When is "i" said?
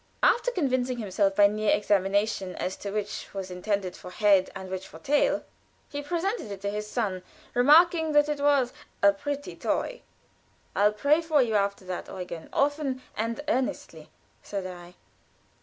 14.65-14.95